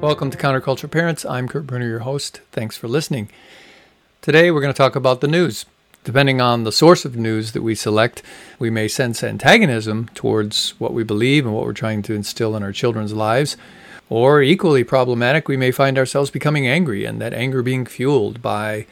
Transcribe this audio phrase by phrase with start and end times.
[0.00, 1.26] Welcome to Counterculture Parents.
[1.26, 2.40] I'm Kurt Bruner, your host.
[2.52, 3.28] Thanks for listening.
[4.22, 5.66] Today we're going to talk about the news.
[6.04, 8.22] Depending on the source of news that we select,
[8.58, 12.62] we may sense antagonism towards what we believe and what we're trying to instill in
[12.62, 13.58] our children's lives.
[14.08, 18.86] Or equally problematic, we may find ourselves becoming angry and that anger being fueled by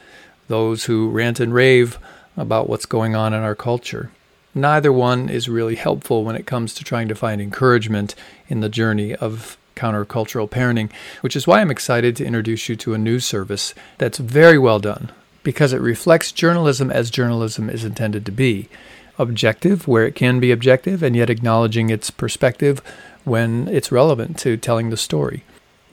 [0.47, 1.97] those who rant and rave
[2.37, 4.11] about what's going on in our culture.
[4.53, 8.13] Neither one is really helpful when it comes to trying to find encouragement
[8.47, 12.93] in the journey of countercultural parenting, which is why I'm excited to introduce you to
[12.93, 15.11] a news service that's very well done
[15.43, 18.67] because it reflects journalism as journalism is intended to be
[19.17, 22.81] objective where it can be objective and yet acknowledging its perspective
[23.23, 25.43] when it's relevant to telling the story.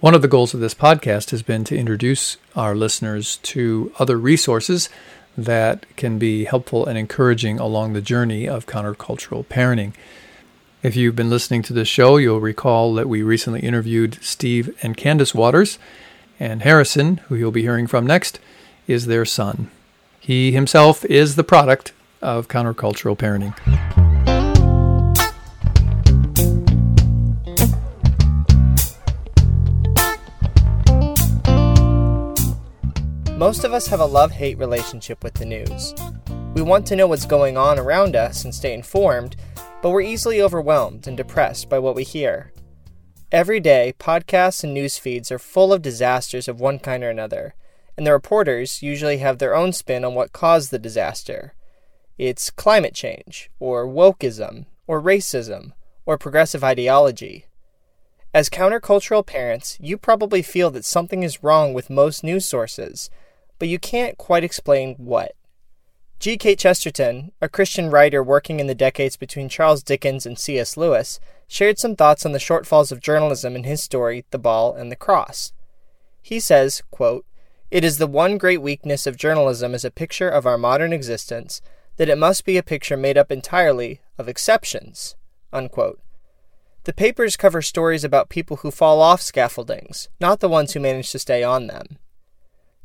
[0.01, 4.17] One of the goals of this podcast has been to introduce our listeners to other
[4.17, 4.89] resources
[5.37, 9.93] that can be helpful and encouraging along the journey of countercultural parenting.
[10.87, 14.97] If you've been listening to this show, you'll recall that we recently interviewed Steve and
[14.97, 15.81] Candace Waters,
[16.39, 18.39] and Harrison, who you'll be hearing from next,
[18.87, 19.69] is their son.
[20.21, 21.93] He himself is the product
[22.23, 23.53] of countercultural parenting.
[33.37, 35.95] Most of us have a love hate relationship with the news.
[36.55, 39.35] We want to know what's going on around us and stay informed,
[39.87, 42.53] but we're easily overwhelmed and depressed by what we hear.
[43.31, 47.55] Every day, podcasts and news feeds are full of disasters of one kind or another,
[47.97, 51.55] and the reporters usually have their own spin on what caused the disaster.
[52.19, 55.71] It's climate change, or wokeism, or racism,
[56.05, 57.47] or progressive ideology.
[58.35, 63.09] As countercultural parents, you probably feel that something is wrong with most news sources,
[63.61, 65.37] but you can't quite explain what.
[66.27, 66.57] G.K.
[66.57, 70.77] Chesterton, a Christian writer working in the decades between Charles Dickens and C.S.
[70.77, 74.91] Lewis, shared some thoughts on the shortfalls of journalism in his story, The Ball and
[74.91, 75.53] the Cross.
[76.21, 77.25] He says, quote,
[77.71, 81.61] It is the one great weakness of journalism as a picture of our modern existence
[81.97, 85.15] that it must be a picture made up entirely of exceptions.
[85.53, 86.01] Unquote.
[86.83, 91.13] The papers cover stories about people who fall off scaffoldings, not the ones who manage
[91.13, 91.99] to stay on them.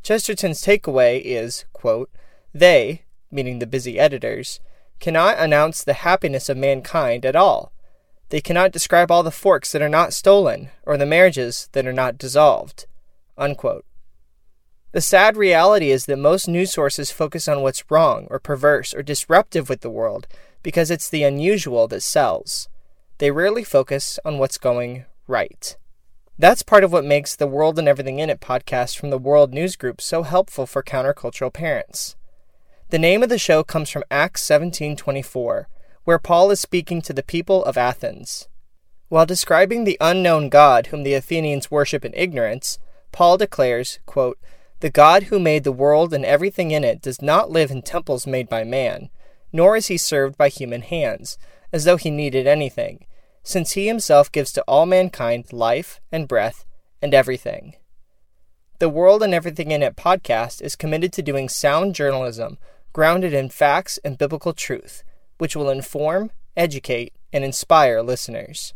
[0.03, 2.11] Chesterton's takeaway is, quote,
[2.53, 4.59] They, meaning the busy editors,
[4.99, 7.71] cannot announce the happiness of mankind at all.
[8.29, 11.93] They cannot describe all the forks that are not stolen, or the marriages that are
[11.93, 12.85] not dissolved.
[13.37, 13.85] Unquote.
[14.93, 19.01] The sad reality is that most news sources focus on what's wrong, or perverse, or
[19.01, 20.27] disruptive with the world
[20.63, 22.69] because it's the unusual that sells.
[23.17, 25.75] They rarely focus on what's going right.
[26.37, 29.53] That's part of what makes the World and Everything in It podcast from the World
[29.53, 32.15] News Group so helpful for countercultural parents.
[32.91, 35.69] The name of the show comes from Acts 17:24,
[36.03, 38.49] where Paul is speaking to the people of Athens.
[39.07, 42.79] While describing the unknown God whom the Athenians worship in ignorance,
[43.13, 44.37] Paul declares, quote,
[44.81, 48.27] "The God who made the world and everything in it does not live in temples
[48.27, 49.09] made by man,
[49.53, 51.37] nor is he served by human hands,
[51.71, 53.05] as though he needed anything,
[53.41, 56.65] since he himself gives to all mankind life and breath
[57.01, 57.77] and everything."
[58.79, 62.57] The World and Everything in It podcast is committed to doing sound journalism
[62.93, 65.03] grounded in facts and biblical truth,
[65.37, 68.73] which will inform, educate, and inspire listeners.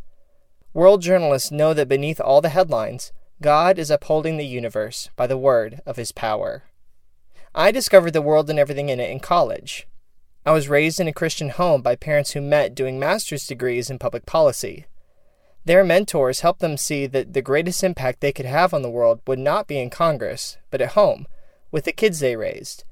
[0.74, 3.12] World journalists know that beneath all the headlines,
[3.42, 6.64] God is upholding the universe by the word of his power.
[7.54, 9.88] I discovered the world and everything in it in college.
[10.46, 13.98] I was raised in a Christian home by parents who met doing master's degrees in
[13.98, 14.86] public policy.
[15.66, 19.22] Their mentors helped them see that the greatest impact they could have on the world
[19.26, 21.26] would not be in Congress, but at home,
[21.72, 22.84] with the kids they raised,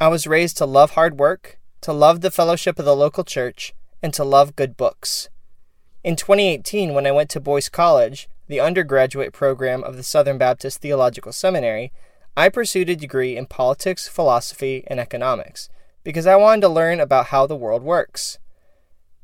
[0.00, 3.74] I was raised to love hard work, to love the fellowship of the local church,
[4.02, 5.28] and to love good books.
[6.02, 10.80] In 2018, when I went to Boyce College, the undergraduate program of the Southern Baptist
[10.80, 11.92] Theological Seminary,
[12.36, 15.68] I pursued a degree in politics, philosophy, and economics
[16.02, 18.38] because I wanted to learn about how the world works.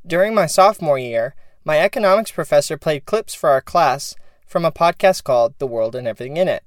[0.07, 1.35] During my sophomore year,
[1.65, 4.15] my economics professor played clips for our class
[4.47, 6.63] from a podcast called The World and Everything in It.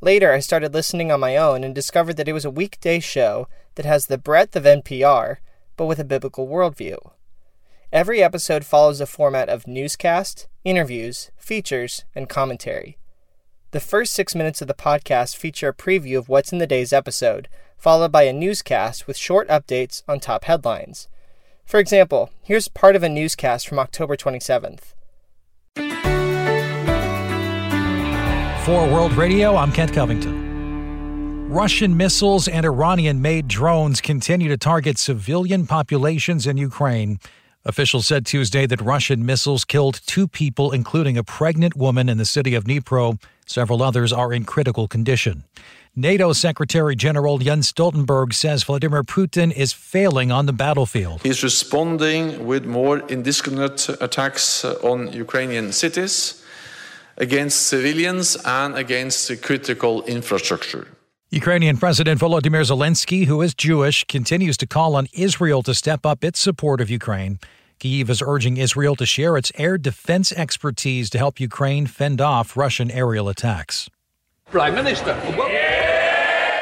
[0.00, 3.48] Later, I started listening on my own and discovered that it was a weekday show
[3.74, 5.38] that has the breadth of NPR,
[5.76, 6.98] but with a biblical worldview.
[7.92, 12.96] Every episode follows a format of newscast, interviews, features, and commentary.
[13.72, 16.92] The first six minutes of the podcast feature a preview of what's in the day's
[16.92, 21.08] episode, followed by a newscast with short updates on top headlines.
[21.66, 24.94] For example, here's part of a newscast from October 27th.
[28.68, 31.48] For World Radio, I'm Kent Covington.
[31.48, 37.18] Russian missiles and Iranian made drones continue to target civilian populations in Ukraine
[37.68, 42.24] Officials said Tuesday that Russian missiles killed two people, including a pregnant woman in the
[42.24, 43.20] city of Dnipro.
[43.44, 45.44] Several others are in critical condition.
[45.94, 51.20] NATO Secretary General Jens Stoltenberg says Vladimir Putin is failing on the battlefield.
[51.22, 56.42] He's responding with more indiscriminate attacks on Ukrainian cities,
[57.18, 60.86] against civilians, and against critical infrastructure.
[61.30, 66.24] Ukrainian President Volodymyr Zelensky, who is Jewish, continues to call on Israel to step up
[66.24, 67.38] its support of Ukraine.
[67.80, 72.56] Kyiv is urging Israel to share its air defense expertise to help Ukraine fend off
[72.56, 73.90] Russian aerial attacks.
[74.46, 75.14] Prime Minister.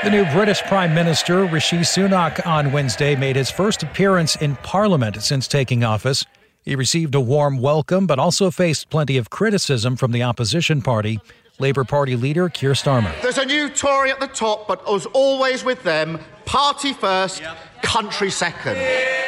[0.03, 5.23] The new British Prime Minister, Rishi Sunak, on Wednesday made his first appearance in Parliament
[5.23, 6.25] since taking office.
[6.67, 11.21] He received a warm welcome, but also faced plenty of criticism from the opposition party.
[11.61, 13.15] Labour Party leader Keir Starmer.
[13.23, 17.59] There's a new Tory at the top, but as always with them, party first, yep.
[17.83, 18.77] country second.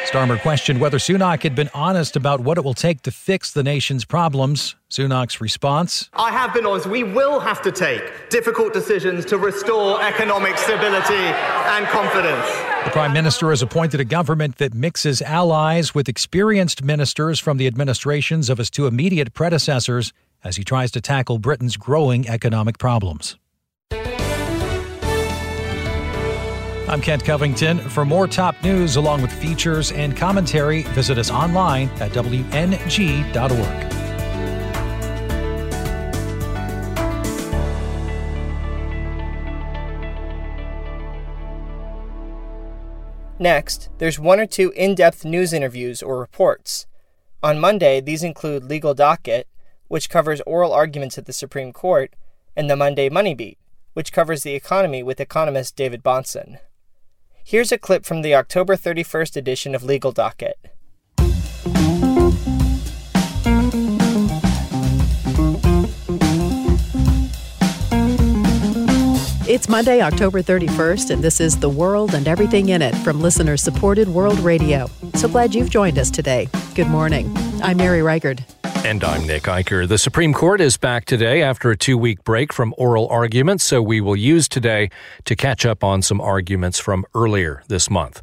[0.09, 3.61] Starmer questioned whether Sunak had been honest about what it will take to fix the
[3.61, 4.75] nation's problems.
[4.89, 6.87] Sunak's response I have been honest.
[6.87, 12.47] We will have to take difficult decisions to restore economic stability and confidence.
[12.85, 17.67] The Prime Minister has appointed a government that mixes allies with experienced ministers from the
[17.67, 20.11] administrations of his two immediate predecessors
[20.43, 23.37] as he tries to tackle Britain's growing economic problems.
[26.89, 27.77] I'm Kent Covington.
[27.77, 33.29] For more top news along with features and commentary, visit us online at WNG.org.
[43.37, 46.87] Next, there's one or two in depth news interviews or reports.
[47.43, 49.47] On Monday, these include Legal Docket,
[49.89, 52.15] which covers oral arguments at the Supreme Court,
[52.55, 53.59] and the Monday Money Beat,
[53.93, 56.57] which covers the economy with economist David Bahnsen.
[57.49, 60.59] Here's a clip from the October 31st edition of Legal Docket.
[69.47, 73.57] It's Monday, October 31st, and this is The World and Everything in It from listener
[73.57, 74.87] supported World Radio.
[75.15, 76.49] So glad you've joined us today.
[76.75, 77.35] Good morning.
[77.63, 78.43] I'm Mary Reichard.
[78.85, 79.85] And I'm Nick Eicher.
[79.87, 83.81] The Supreme Court is back today after a two week break from oral arguments, so
[83.81, 84.89] we will use today
[85.25, 88.21] to catch up on some arguments from earlier this month.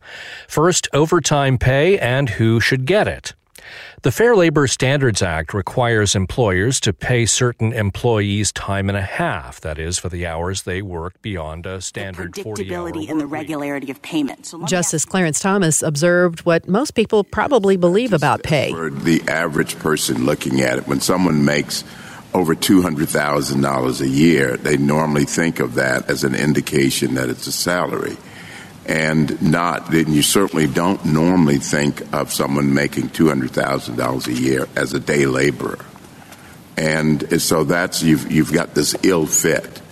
[0.48, 3.34] First, overtime pay and who should get it.
[4.02, 9.60] The Fair Labor Standards Act requires employers to pay certain employees time and a half,
[9.62, 13.90] that is, for the hours they work beyond a standard the predictability and the regularity
[13.90, 14.46] of payment.
[14.46, 18.70] So Justice Clarence Thomas observed what most people probably believe about pay.
[18.72, 21.82] For the average person looking at it, when someone makes
[22.34, 27.52] over $200,000 a year, they normally think of that as an indication that it's a
[27.52, 28.16] salary
[28.86, 34.94] and not, and you certainly don't normally think of someone making $200,000 a year as
[34.94, 35.84] a day laborer.
[36.76, 39.82] And so that's, you've, you've got this ill fit.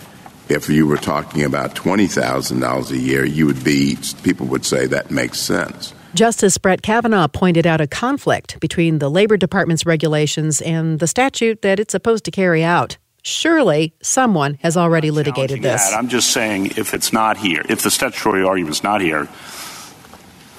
[0.49, 5.11] If you were talking about $20,000 a year, you would be, people would say that
[5.11, 5.93] makes sense.
[6.14, 11.62] Justice Brett Kavanaugh pointed out a conflict between the Labor Department's regulations and the statute
[11.62, 12.99] that it's supposed to carry out.
[13.26, 15.88] Surely someone has already litigated this.
[15.88, 15.97] That.
[15.97, 19.27] I'm just saying if it's not here, if the statutory argument's not here,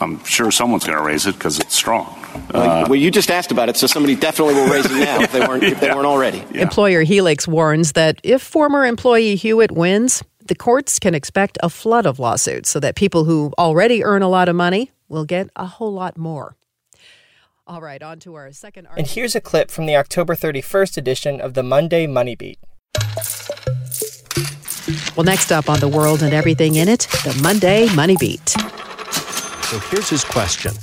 [0.02, 2.08] I'm sure someone's going to raise it because it's strong.
[2.52, 5.32] Uh, well, you just asked about it, so somebody definitely will raise it now if
[5.32, 6.44] they weren't if they weren't already.
[6.52, 6.64] Yeah.
[6.64, 12.08] Employer Helix warns that if former employee Hewitt wins, the courts can expect a flood
[12.08, 15.68] of lawsuits, so that people who already earn a lot of money will get a
[15.68, 16.56] whole lot more.
[17.68, 19.08] All right, on to our second argument.
[19.08, 22.60] And here's a clip from the October 31st edition of the Monday Money Beat.
[25.16, 28.56] Well, next up on The World and Everything in It, the Monday Money Beat.
[29.66, 30.74] So here's his question.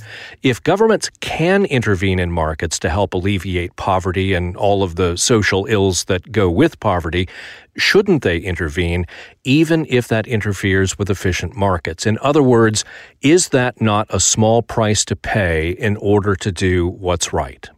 [0.43, 5.67] If governments can intervene in markets to help alleviate poverty and all of the social
[5.67, 7.29] ills that go with poverty,
[7.77, 9.07] shouldn't they intervene
[9.45, 12.07] even if that interferes with efficient markets?
[12.07, 12.85] In other words,
[13.21, 17.71] is that not a small price to pay in order to do what's right?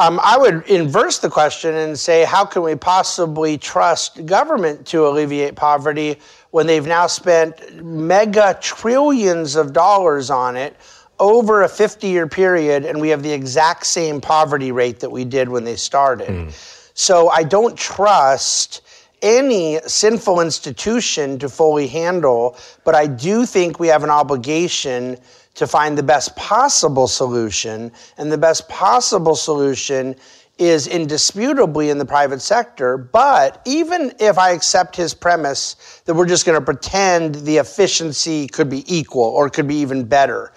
[0.00, 5.06] Um, I would inverse the question and say, how can we possibly trust government to
[5.06, 6.16] alleviate poverty
[6.52, 10.74] when they've now spent mega trillions of dollars on it
[11.18, 15.22] over a 50 year period and we have the exact same poverty rate that we
[15.22, 16.28] did when they started.
[16.28, 16.90] Mm.
[16.94, 18.80] So I don't trust
[19.20, 25.18] any sinful institution to fully handle, but I do think we have an obligation
[25.54, 27.92] to find the best possible solution.
[28.18, 30.16] And the best possible solution
[30.58, 32.98] is indisputably in the private sector.
[32.98, 38.46] But even if I accept his premise that we're just going to pretend the efficiency
[38.46, 40.52] could be equal or could be even better,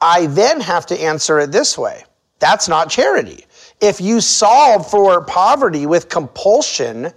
[0.00, 2.04] I then have to answer it this way.
[2.38, 3.44] That's not charity.
[3.80, 7.12] If you solve for poverty with compulsion,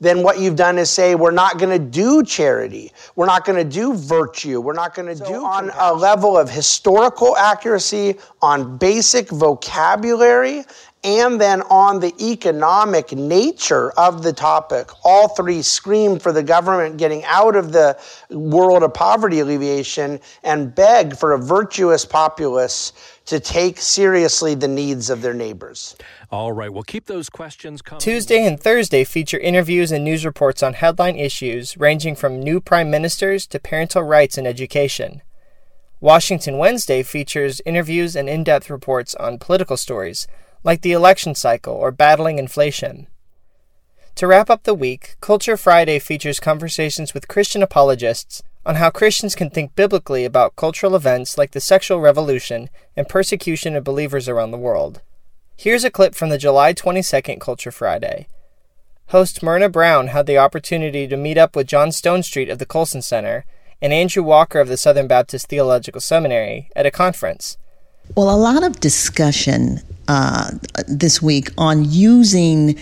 [0.00, 2.92] then what you've done is say, we're not going to do charity.
[3.16, 4.60] We're not going to do virtue.
[4.60, 10.64] We're not going to so do on a level of historical accuracy, on basic vocabulary,
[11.04, 14.88] and then on the economic nature of the topic.
[15.04, 17.98] All three scream for the government getting out of the
[18.30, 22.94] world of poverty alleviation and beg for a virtuous populace
[23.26, 25.94] to take seriously the needs of their neighbors.
[26.30, 28.00] All right, we'll keep those questions coming.
[28.00, 32.90] Tuesday and Thursday feature interviews and news reports on headline issues ranging from new prime
[32.90, 35.22] ministers to parental rights and education.
[36.00, 40.26] Washington Wednesday features interviews and in depth reports on political stories
[40.64, 43.06] like the election cycle or battling inflation.
[44.16, 49.34] To wrap up the week, Culture Friday features conversations with Christian apologists on how Christians
[49.34, 54.50] can think biblically about cultural events like the sexual revolution and persecution of believers around
[54.50, 55.02] the world.
[55.56, 58.26] Here's a clip from the July 22nd Culture Friday.
[59.08, 63.02] Host Myrna Brown had the opportunity to meet up with John Stonestreet of the Colson
[63.02, 63.44] Center
[63.82, 67.58] and Andrew Walker of the Southern Baptist Theological Seminary at a conference.
[68.14, 70.50] Well, a lot of discussion uh,
[70.86, 72.78] this week on using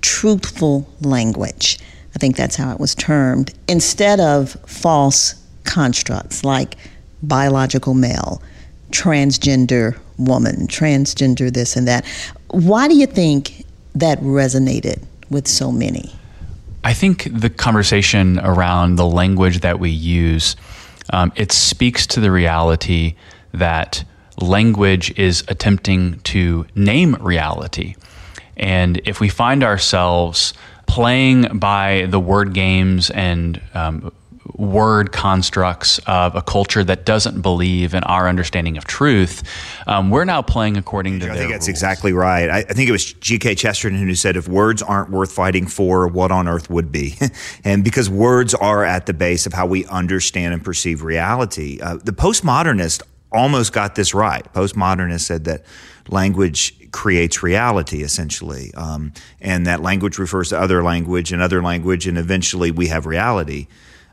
[0.00, 1.78] truthful language.
[2.14, 5.34] I think that's how it was termed, instead of false
[5.64, 6.76] constructs like
[7.22, 8.42] biological male,
[8.90, 12.04] transgender woman, transgender this and that.
[12.50, 16.12] Why do you think that resonated with so many?
[16.84, 20.56] I think the conversation around the language that we use,
[21.12, 23.14] um, it speaks to the reality
[23.52, 24.04] that
[24.40, 27.94] language is attempting to name reality.
[28.56, 30.54] And if we find ourselves
[30.86, 34.12] playing by the word games and um,
[34.54, 39.42] word constructs of a culture that doesn't believe in our understanding of truth,
[39.86, 41.30] um, we're now playing according to.
[41.30, 41.68] I think that's rules.
[41.68, 42.48] exactly right.
[42.48, 43.54] I, I, think it was G.K.
[43.54, 47.16] Chesterton who said, "If words aren't worth fighting for, what on earth would be?"
[47.64, 51.96] and because words are at the base of how we understand and perceive reality, uh,
[51.96, 53.02] the postmodernist
[53.32, 54.44] almost got this right.
[54.52, 55.62] Postmodernists said that
[56.08, 62.06] language creates reality, essentially, um, and that language refers to other language and other language,
[62.06, 63.66] and eventually we have reality.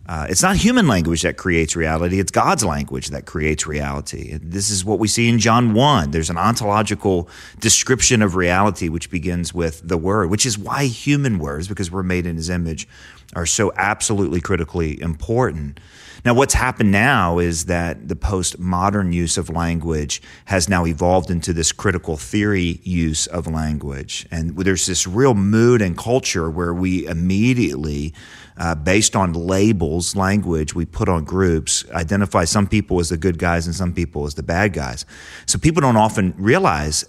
[0.08, 4.38] Uh, it's not human language that creates reality, it's God's language that creates reality.
[4.40, 6.12] This is what we see in John 1.
[6.12, 7.28] There's an ontological
[7.60, 12.04] description of reality which begins with the word, which is why human words, because we're
[12.04, 12.88] made in his image,
[13.36, 15.80] are so absolutely critically important.
[16.26, 21.54] Now, what's happened now is that the postmodern use of language has now evolved into
[21.54, 24.26] this critical theory use of language.
[24.32, 28.16] And there's this real mood and culture where we immediately,
[28.58, 33.38] uh, based on labels, language we put on groups, identify some people as the good
[33.38, 35.06] guys and some people as the bad guys.
[35.46, 37.06] So people don't often realize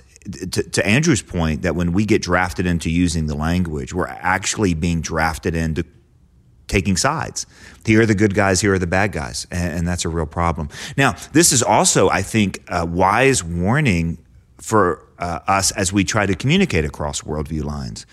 [0.50, 4.74] to, to, Andrew's point, that when we get drafted into using the language, we're actually
[4.74, 5.84] being drafted into
[6.68, 7.46] taking sides.
[7.84, 9.46] Here are the good guys, here are the bad guys.
[9.50, 10.68] And, and that's a real problem.
[10.96, 14.18] Now, this is also, I think, a wise warning
[14.58, 18.06] for uh, us as we try to communicate across worldview lines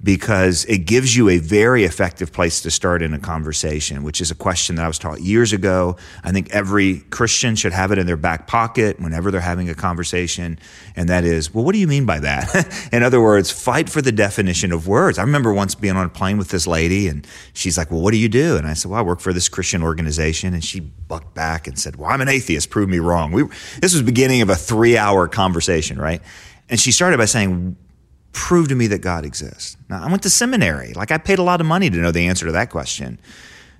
[0.00, 4.30] because it gives you a very effective place to start in a conversation, which is
[4.30, 5.96] a question that I was taught years ago.
[6.22, 9.74] I think every Christian should have it in their back pocket whenever they're having a
[9.74, 10.60] conversation.
[10.94, 12.88] And that is, well, what do you mean by that?
[12.92, 15.18] in other words, fight for the definition of words.
[15.18, 18.12] I remember once being on a plane with this lady and she's like, well, what
[18.12, 18.56] do you do?
[18.56, 20.54] And I said, well, I work for this Christian organization.
[20.54, 22.70] And she bucked back and said, well, I'm an atheist.
[22.70, 23.32] Prove me wrong.
[23.32, 23.42] We,
[23.80, 26.22] this was beginning of a three hour conversation, right?
[26.68, 27.76] And she started by saying,
[28.38, 29.76] prove to me that God exists.
[29.90, 30.92] Now, I went to seminary.
[30.94, 33.18] Like I paid a lot of money to know the answer to that question.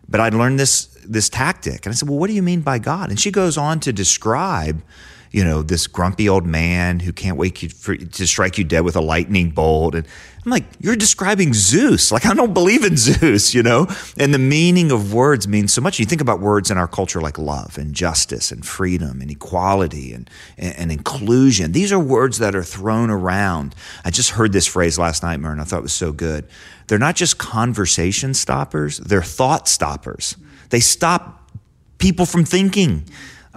[0.08, 1.86] But I'd learned this this tactic.
[1.86, 3.92] And I said, "Well, what do you mean by God?" And she goes on to
[3.92, 4.82] describe
[5.30, 8.96] you know, this grumpy old man who can't wait for, to strike you dead with
[8.96, 9.94] a lightning bolt.
[9.94, 10.06] And
[10.44, 12.10] I'm like, you're describing Zeus.
[12.10, 13.86] Like, I don't believe in Zeus, you know?
[14.16, 15.98] And the meaning of words means so much.
[15.98, 20.12] You think about words in our culture like love and justice and freedom and equality
[20.14, 21.72] and, and, and inclusion.
[21.72, 23.74] These are words that are thrown around.
[24.04, 25.62] I just heard this phrase last night, Myrna.
[25.62, 26.48] I thought it was so good.
[26.86, 30.36] They're not just conversation stoppers, they're thought stoppers.
[30.70, 31.50] They stop
[31.98, 33.04] people from thinking.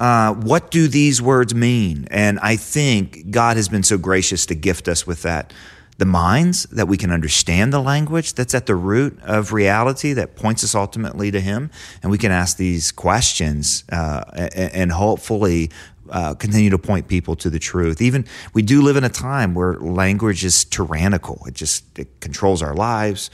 [0.02, 2.08] Uh, what do these words mean?
[2.10, 5.54] And I think God has been so gracious to gift us with that.
[6.00, 10.36] The minds that we can understand the language that's at the root of reality that
[10.36, 11.70] points us ultimately to Him.
[12.02, 14.24] And we can ask these questions uh,
[14.56, 15.70] and, hopefully
[16.10, 18.02] uh, continue to point people to the truth.
[18.02, 22.64] Even we do live in a time where language is tyrannical, it just it controls
[22.64, 23.30] our lives.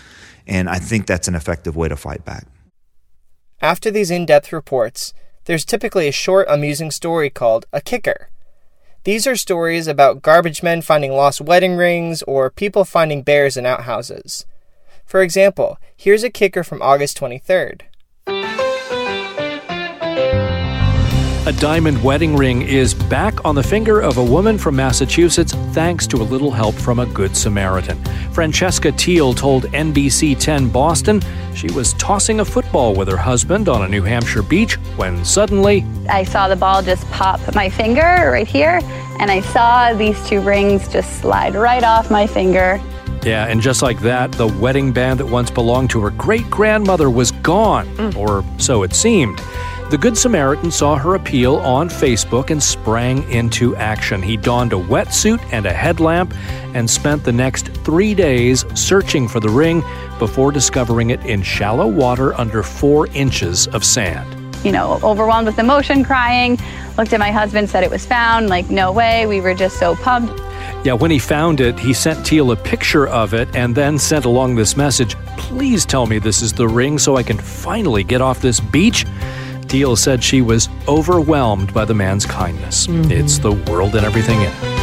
[0.45, 2.45] And I think that's an effective way to fight back.
[3.61, 5.13] After these in depth reports,
[5.47, 8.29] there's typically a short, amusing story called a kicker.
[9.05, 13.65] These are stories about garbage men finding lost wedding rings or people finding bears in
[13.65, 14.45] outhouses.
[15.05, 17.83] For example, here's a kicker from August 23rd.
[21.47, 26.05] A diamond wedding ring is back on the finger of a woman from Massachusetts thanks
[26.07, 28.03] to a little help from a good Samaritan.
[28.33, 31.21] Francesca Teal told NBC 10 Boston
[31.55, 35.85] she was tossing a football with her husband on a New Hampshire beach when suddenly
[36.09, 38.81] I saw the ball just pop my finger right here,
[39.21, 42.81] and I saw these two rings just slide right off my finger.
[43.23, 47.09] Yeah, and just like that, the wedding band that once belonged to her great grandmother
[47.09, 48.17] was gone, mm.
[48.17, 49.39] or so it seemed.
[49.89, 54.21] The Good Samaritan saw her appeal on Facebook and sprang into action.
[54.21, 56.33] He donned a wetsuit and a headlamp
[56.75, 59.81] and spent the next three days searching for the ring
[60.19, 64.27] before discovering it in shallow water under four inches of sand.
[64.65, 66.59] You know, overwhelmed with emotion, crying.
[66.97, 68.49] Looked at my husband, said it was found.
[68.49, 69.25] Like, no way.
[69.25, 70.37] We were just so pumped.
[70.85, 74.25] Yeah, when he found it, he sent Teal a picture of it and then sent
[74.25, 78.21] along this message Please tell me this is the ring so I can finally get
[78.21, 79.05] off this beach.
[79.67, 82.87] Teal said she was overwhelmed by the man's kindness.
[82.87, 83.11] Mm-hmm.
[83.11, 84.77] It's the world and everything in it.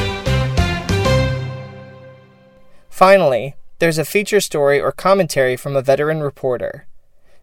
[2.88, 6.86] Finally, there's a feature story or commentary from a veteran reporter.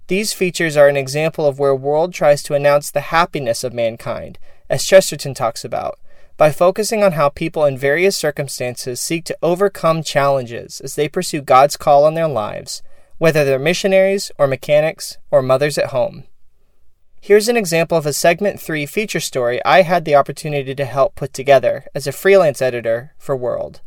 [0.08, 4.40] These features are an example of where World tries to announce the happiness of mankind,
[4.70, 6.00] as Chesterton talks about,
[6.38, 11.42] by focusing on how people in various circumstances seek to overcome challenges as they pursue
[11.42, 12.82] God's call on their lives,
[13.20, 16.24] whether they're missionaries or mechanics or mothers at home.
[17.24, 21.14] Here's an example of a segment 3 feature story I had the opportunity to help
[21.14, 23.82] put together as a freelance editor for World.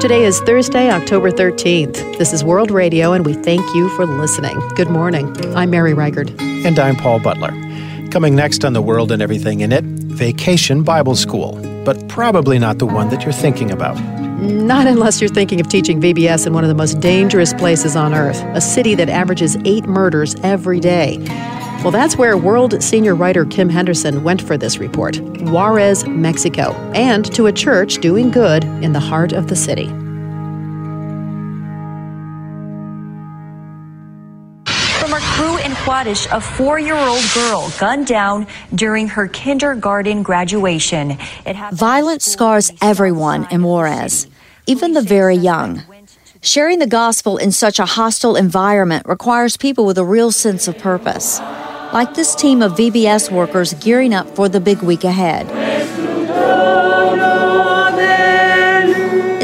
[0.00, 2.18] Today is Thursday, October 13th.
[2.18, 4.58] This is World Radio, and we thank you for listening.
[4.74, 5.36] Good morning.
[5.54, 6.34] I'm Mary Reichard.
[6.66, 7.52] And I'm Paul Butler.
[8.10, 12.80] Coming next on The World and Everything in It Vacation Bible School, but probably not
[12.80, 13.96] the one that you're thinking about.
[14.44, 18.12] Not unless you're thinking of teaching VBS in one of the most dangerous places on
[18.12, 21.16] earth, a city that averages eight murders every day.
[21.82, 27.24] Well, that's where World senior writer Kim Henderson went for this report Juarez, Mexico, and
[27.34, 29.86] to a church doing good in the heart of the city.
[34.98, 40.22] From our crew in Juarez, a four year old girl gunned down during her kindergarten
[40.22, 41.18] graduation.
[41.46, 44.26] It Violence scars everyone in Juarez,
[44.66, 45.82] even the very young.
[46.40, 50.78] Sharing the gospel in such a hostile environment requires people with a real sense of
[50.78, 51.40] purpose,
[51.92, 55.46] like this team of VBS workers gearing up for the big week ahead.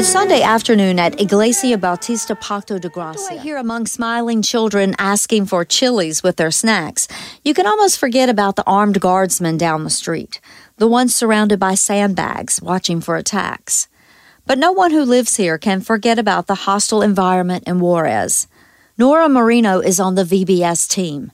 [0.01, 3.39] It's Sunday afternoon at Iglesia Bautista Pacto de Gracia.
[3.39, 7.07] Here among smiling children asking for chilies with their snacks,
[7.45, 10.41] you can almost forget about the armed guardsmen down the street,
[10.77, 13.87] the ones surrounded by sandbags watching for attacks.
[14.45, 18.47] But no one who lives here can forget about the hostile environment in Juarez.
[18.97, 21.31] Nora Marino is on the VBS team.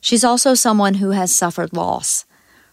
[0.00, 2.24] She's also someone who has suffered loss.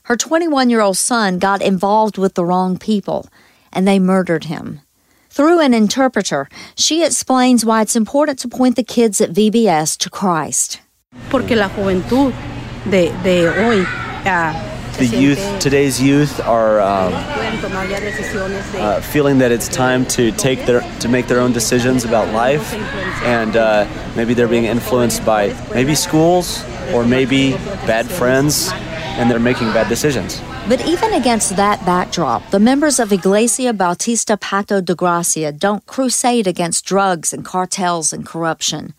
[0.04, 3.28] Her 21 year old son got involved with the wrong people,
[3.74, 4.82] and they murdered him.
[5.30, 10.10] Through an interpreter, she explains why it's important to point the kids at VBS to
[10.10, 10.80] Christ.
[11.30, 12.34] Porque la juventud
[12.90, 13.84] de, de hoy
[14.26, 19.52] ah, The youth, today's youth, are um, pueden tomar ya decisiones de uh, feeling that
[19.52, 22.74] it's time to take their to make their own decisions about life,
[23.24, 28.72] and uh, maybe they're being influenced by maybe schools or maybe bad friends,
[29.20, 30.40] and they're making bad decisions.
[30.70, 36.48] But even against that backdrop, the members of Iglesia Bautista Pacto de Gracia don't crusade
[36.48, 38.94] against drugs and cartels and corruption.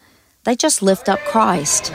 [0.45, 1.91] They just lift up Christ.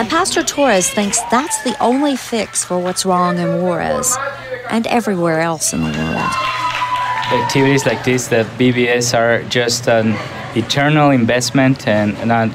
[0.00, 4.16] And Pastor Torres thinks that's the only fix for what's wrong in Juarez
[4.70, 6.32] and everywhere else in the world.
[7.44, 10.16] activities like this that VBS are just an
[10.56, 12.48] eternal investment and not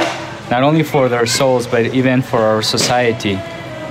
[0.49, 3.35] not only for their souls but even for our society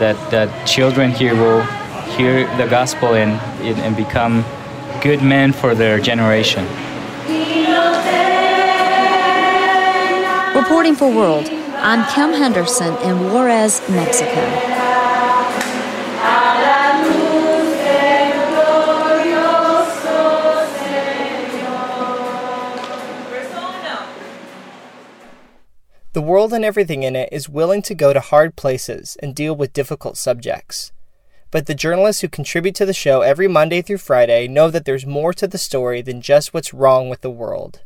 [0.02, 1.62] that that children here will
[2.16, 4.44] hear the gospel and and become
[5.00, 6.64] good men for their generation.
[10.56, 11.48] Reporting for World,
[11.86, 14.40] I'm Kim Henderson in Juarez, Mexico.
[26.14, 29.54] The world and everything in it is willing to go to hard places and deal
[29.54, 30.90] with difficult subjects.
[31.50, 35.04] But the journalists who contribute to the show every Monday through Friday know that there's
[35.04, 37.82] more to the story than just what's wrong with the world.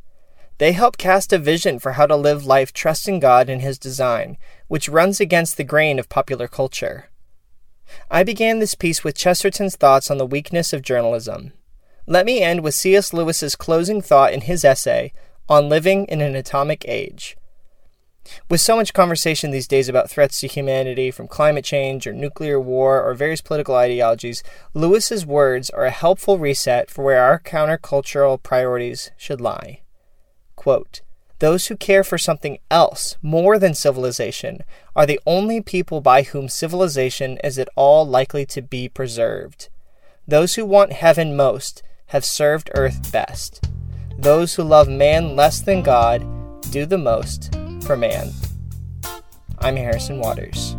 [0.58, 4.36] They help cast a vision for how to live life trusting God and His design,
[4.66, 7.08] which runs against the grain of popular culture.
[8.10, 11.52] I began this piece with Chesterton's thoughts on the weakness of journalism.
[12.06, 13.12] Let me end with C.S.
[13.12, 15.12] Lewis's closing thought in his essay
[15.48, 17.36] on living in an atomic age.
[18.50, 22.60] With so much conversation these days about threats to humanity from climate change or nuclear
[22.60, 24.42] war or various political ideologies,
[24.74, 29.80] Lewis's words are a helpful reset for where our countercultural priorities should lie.
[30.68, 31.00] Quote,
[31.38, 36.46] those who care for something else more than civilization are the only people by whom
[36.46, 39.70] civilization is at all likely to be preserved.
[40.26, 43.66] Those who want heaven most have served earth best.
[44.18, 46.20] Those who love man less than God
[46.70, 48.30] do the most for man.
[49.60, 50.76] I'm Harrison Waters.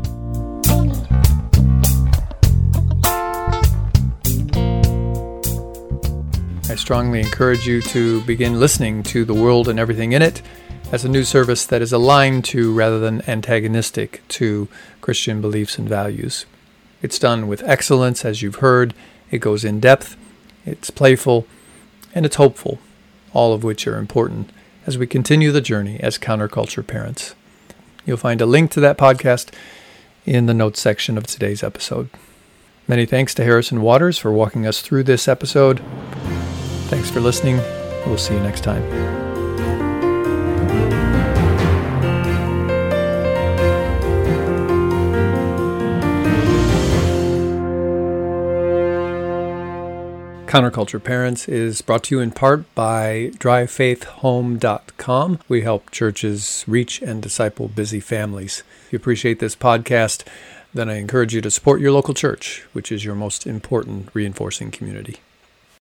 [6.69, 10.43] I strongly encourage you to begin listening to The World and Everything in It
[10.91, 14.67] as a news service that is aligned to rather than antagonistic to
[15.01, 16.45] Christian beliefs and values.
[17.01, 18.93] It's done with excellence, as you've heard.
[19.31, 20.15] It goes in depth,
[20.63, 21.47] it's playful,
[22.13, 22.77] and it's hopeful,
[23.33, 24.51] all of which are important
[24.85, 27.33] as we continue the journey as counterculture parents.
[28.05, 29.51] You'll find a link to that podcast
[30.23, 32.09] in the notes section of today's episode.
[32.87, 35.81] Many thanks to Harrison Waters for walking us through this episode.
[36.89, 37.57] Thanks for listening.
[38.07, 38.81] We'll see you next time.
[50.47, 55.39] Counterculture Parents is brought to you in part by drivefaithhome.com.
[55.47, 58.63] We help churches reach and disciple busy families.
[58.87, 60.25] If you appreciate this podcast,
[60.73, 64.71] then I encourage you to support your local church, which is your most important reinforcing
[64.71, 65.17] community.